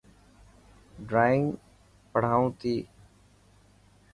ڊرانگ 1.09 1.43
پڙهائون 2.11 2.47
تي. 2.59 2.75